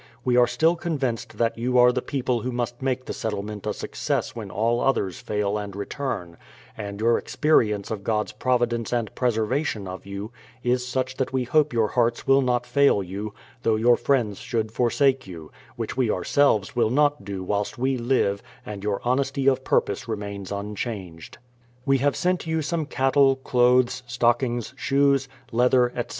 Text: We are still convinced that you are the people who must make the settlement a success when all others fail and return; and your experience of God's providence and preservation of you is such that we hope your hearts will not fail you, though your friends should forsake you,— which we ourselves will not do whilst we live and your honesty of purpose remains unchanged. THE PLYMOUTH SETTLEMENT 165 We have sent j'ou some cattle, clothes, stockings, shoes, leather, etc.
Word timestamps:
We 0.25 0.35
are 0.35 0.47
still 0.47 0.75
convinced 0.75 1.37
that 1.37 1.59
you 1.59 1.77
are 1.77 1.91
the 1.91 2.01
people 2.01 2.41
who 2.41 2.51
must 2.51 2.81
make 2.81 3.05
the 3.05 3.13
settlement 3.13 3.67
a 3.67 3.73
success 3.75 4.35
when 4.35 4.49
all 4.49 4.79
others 4.81 5.19
fail 5.19 5.59
and 5.59 5.75
return; 5.75 6.37
and 6.75 6.99
your 6.99 7.19
experience 7.19 7.91
of 7.91 8.03
God's 8.03 8.31
providence 8.31 8.91
and 8.91 9.13
preservation 9.13 9.87
of 9.87 10.07
you 10.07 10.31
is 10.63 10.87
such 10.87 11.17
that 11.17 11.31
we 11.31 11.43
hope 11.43 11.71
your 11.71 11.89
hearts 11.89 12.25
will 12.25 12.41
not 12.41 12.65
fail 12.65 13.03
you, 13.03 13.35
though 13.61 13.75
your 13.75 13.95
friends 13.95 14.39
should 14.39 14.71
forsake 14.71 15.27
you,— 15.27 15.51
which 15.75 15.95
we 15.95 16.09
ourselves 16.09 16.75
will 16.75 16.89
not 16.89 17.23
do 17.23 17.43
whilst 17.43 17.77
we 17.77 17.95
live 17.95 18.41
and 18.65 18.83
your 18.83 19.01
honesty 19.07 19.45
of 19.45 19.63
purpose 19.63 20.07
remains 20.07 20.51
unchanged. 20.51 21.37
THE 21.85 21.97
PLYMOUTH 21.99 22.15
SETTLEMENT 22.15 22.47
165 22.47 22.47
We 22.47 22.57
have 22.57 22.65
sent 22.65 22.65
j'ou 22.65 22.65
some 22.65 22.85
cattle, 22.87 23.35
clothes, 23.35 24.01
stockings, 24.07 24.73
shoes, 24.77 25.27
leather, 25.51 25.89
etc. 25.95 26.09